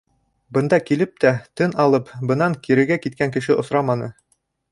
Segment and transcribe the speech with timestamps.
[0.57, 4.11] Бында килеп тә, тын алып, бынан кирегә киткән кеше осраманы.